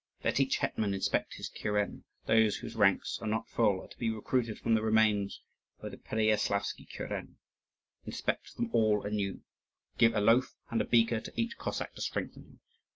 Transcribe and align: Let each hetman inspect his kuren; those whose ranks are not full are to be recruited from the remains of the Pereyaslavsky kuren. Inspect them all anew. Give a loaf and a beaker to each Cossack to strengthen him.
Let 0.23 0.39
each 0.39 0.57
hetman 0.57 0.95
inspect 0.95 1.35
his 1.35 1.47
kuren; 1.47 2.05
those 2.25 2.55
whose 2.55 2.75
ranks 2.75 3.19
are 3.21 3.27
not 3.27 3.47
full 3.47 3.81
are 3.83 3.87
to 3.87 3.97
be 3.99 4.09
recruited 4.09 4.57
from 4.57 4.73
the 4.73 4.81
remains 4.81 5.41
of 5.79 5.91
the 5.91 5.97
Pereyaslavsky 5.99 6.87
kuren. 6.91 7.35
Inspect 8.07 8.55
them 8.55 8.71
all 8.73 9.05
anew. 9.05 9.43
Give 9.99 10.15
a 10.15 10.19
loaf 10.19 10.55
and 10.71 10.81
a 10.81 10.85
beaker 10.85 11.21
to 11.21 11.31
each 11.39 11.55
Cossack 11.59 11.93
to 11.93 12.01
strengthen 12.01 12.45
him. 12.45 12.59